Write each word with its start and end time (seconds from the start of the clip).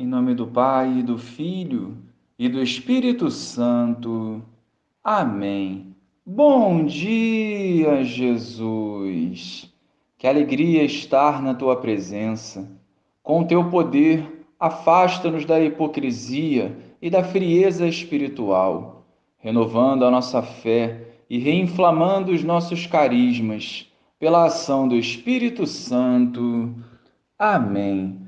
Em 0.00 0.06
nome 0.06 0.32
do 0.32 0.46
Pai, 0.46 1.02
do 1.02 1.18
Filho 1.18 1.98
e 2.38 2.48
do 2.48 2.62
Espírito 2.62 3.32
Santo. 3.32 4.40
Amém. 5.02 5.92
Bom 6.24 6.84
dia, 6.84 8.04
Jesus. 8.04 9.68
Que 10.16 10.28
alegria 10.28 10.84
estar 10.84 11.42
na 11.42 11.52
tua 11.52 11.74
presença. 11.74 12.70
Com 13.24 13.42
teu 13.42 13.68
poder, 13.70 14.46
afasta-nos 14.60 15.44
da 15.44 15.60
hipocrisia 15.60 16.78
e 17.02 17.10
da 17.10 17.24
frieza 17.24 17.84
espiritual, 17.84 19.04
renovando 19.36 20.04
a 20.04 20.12
nossa 20.12 20.40
fé 20.40 21.08
e 21.28 21.38
reinflamando 21.38 22.30
os 22.30 22.44
nossos 22.44 22.86
carismas 22.86 23.90
pela 24.16 24.44
ação 24.44 24.86
do 24.86 24.94
Espírito 24.94 25.66
Santo. 25.66 26.72
Amém. 27.36 28.27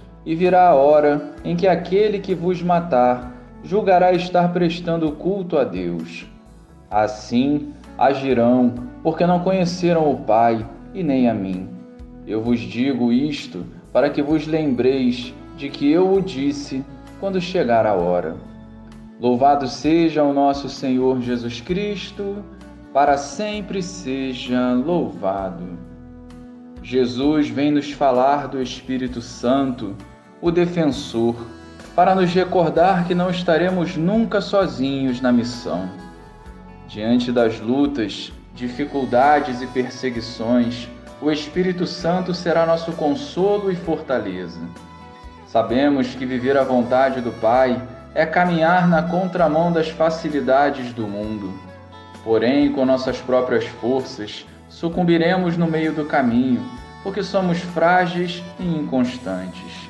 e 0.25 0.35
virá 0.35 0.67
a 0.67 0.75
hora 0.75 1.33
em 1.43 1.55
que 1.55 1.67
aquele 1.67 2.19
que 2.19 2.35
vos 2.35 2.61
matar 2.61 3.31
julgará 3.63 4.11
estar 4.13 4.51
prestando 4.53 5.11
culto 5.11 5.57
a 5.57 5.63
Deus. 5.63 6.27
Assim 6.89 7.73
agirão, 7.97 8.73
porque 9.03 9.25
não 9.25 9.39
conheceram 9.39 10.11
o 10.11 10.17
Pai 10.17 10.65
e 10.93 11.03
nem 11.03 11.29
a 11.29 11.33
mim. 11.33 11.69
Eu 12.25 12.41
vos 12.41 12.59
digo 12.59 13.11
isto 13.11 13.65
para 13.91 14.09
que 14.09 14.21
vos 14.21 14.47
lembreis 14.47 15.33
de 15.57 15.69
que 15.69 15.91
eu 15.91 16.13
o 16.13 16.21
disse 16.21 16.83
quando 17.19 17.39
chegar 17.39 17.85
a 17.85 17.93
hora. 17.93 18.35
Louvado 19.19 19.67
seja 19.67 20.23
o 20.23 20.33
nosso 20.33 20.67
Senhor 20.67 21.21
Jesus 21.21 21.61
Cristo 21.61 22.43
para 22.93 23.17
sempre 23.17 23.81
seja 23.81 24.73
louvado. 24.73 25.90
Jesus 26.83 27.49
vem 27.49 27.71
nos 27.71 27.91
falar 27.91 28.47
do 28.47 28.61
Espírito 28.61 29.21
Santo, 29.21 29.95
o 30.41 30.49
defensor, 30.49 31.35
para 31.95 32.15
nos 32.15 32.33
recordar 32.33 33.05
que 33.05 33.13
não 33.13 33.29
estaremos 33.29 33.95
nunca 33.95 34.41
sozinhos 34.41 35.21
na 35.21 35.31
missão. 35.31 35.89
Diante 36.87 37.31
das 37.31 37.59
lutas, 37.59 38.31
dificuldades 38.55 39.61
e 39.61 39.67
perseguições, 39.67 40.89
o 41.21 41.29
Espírito 41.31 41.85
Santo 41.85 42.33
será 42.33 42.65
nosso 42.65 42.91
consolo 42.93 43.71
e 43.71 43.75
fortaleza. 43.75 44.59
Sabemos 45.45 46.15
que 46.15 46.25
viver 46.25 46.57
a 46.57 46.63
vontade 46.63 47.21
do 47.21 47.31
Pai 47.33 47.81
é 48.15 48.25
caminhar 48.25 48.87
na 48.87 49.03
contramão 49.03 49.71
das 49.71 49.89
facilidades 49.89 50.91
do 50.93 51.07
mundo 51.07 51.53
Porém, 52.23 52.71
com 52.71 52.85
nossas 52.85 53.17
próprias 53.17 53.65
forças, 53.65 54.45
sucumbiremos 54.71 55.55
no 55.55 55.67
meio 55.67 55.93
do 55.93 56.05
caminho, 56.05 56.65
porque 57.03 57.21
somos 57.21 57.59
frágeis 57.59 58.41
e 58.59 58.65
inconstantes. 58.65 59.89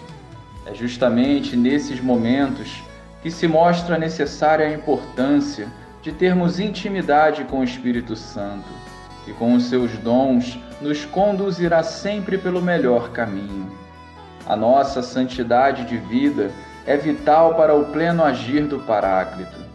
É 0.65 0.75
justamente 0.75 1.55
nesses 1.55 2.01
momentos 2.01 2.83
que 3.21 3.31
se 3.31 3.47
mostra 3.47 3.97
necessária 3.97 4.67
a 4.67 4.73
importância 4.73 5.67
de 6.01 6.11
termos 6.11 6.59
intimidade 6.59 7.45
com 7.45 7.61
o 7.61 7.63
Espírito 7.63 8.15
Santo, 8.17 8.67
que 9.23 9.31
com 9.31 9.53
os 9.53 9.69
seus 9.69 9.91
dons 9.99 10.59
nos 10.81 11.05
conduzirá 11.05 11.81
sempre 11.81 12.37
pelo 12.37 12.61
melhor 12.61 13.11
caminho. 13.11 13.71
A 14.45 14.57
nossa 14.57 15.01
santidade 15.01 15.85
de 15.85 15.95
vida 15.95 16.51
é 16.85 16.97
vital 16.97 17.55
para 17.55 17.73
o 17.73 17.85
pleno 17.85 18.23
agir 18.23 18.65
do 18.65 18.79
Paráclito 18.79 19.71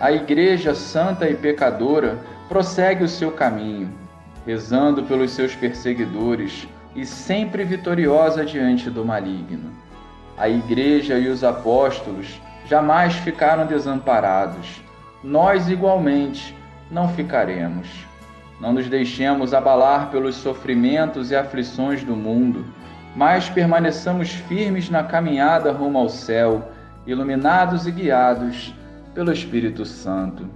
a 0.00 0.10
Igreja 0.10 0.74
santa 0.74 1.28
e 1.28 1.36
pecadora 1.36 2.18
prossegue 2.48 3.04
o 3.04 3.08
seu 3.08 3.30
caminho, 3.30 3.92
rezando 4.46 5.02
pelos 5.02 5.32
seus 5.32 5.54
perseguidores 5.54 6.66
e 6.94 7.04
sempre 7.04 7.64
vitoriosa 7.64 8.44
diante 8.44 8.90
do 8.90 9.04
maligno. 9.04 9.70
A 10.36 10.48
Igreja 10.48 11.18
e 11.18 11.28
os 11.28 11.44
apóstolos 11.44 12.40
jamais 12.66 13.14
ficaram 13.16 13.66
desamparados. 13.66 14.80
Nós, 15.22 15.68
igualmente, 15.68 16.56
não 16.90 17.08
ficaremos. 17.08 17.88
Não 18.60 18.72
nos 18.72 18.88
deixemos 18.88 19.54
abalar 19.54 20.10
pelos 20.10 20.34
sofrimentos 20.36 21.30
e 21.30 21.36
aflições 21.36 22.02
do 22.04 22.16
mundo, 22.16 22.64
mas 23.14 23.48
permaneçamos 23.48 24.30
firmes 24.30 24.90
na 24.90 25.02
caminhada 25.02 25.72
rumo 25.72 25.98
ao 25.98 26.08
céu, 26.08 26.70
iluminados 27.06 27.86
e 27.86 27.90
guiados 27.90 28.74
pelo 29.14 29.32
Espírito 29.32 29.84
Santo. 29.84 30.48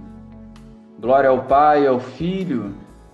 Glória 0.99 1.29
ao 1.29 1.43
Pai, 1.43 1.85
ao 1.85 1.99
Filho 1.99 2.73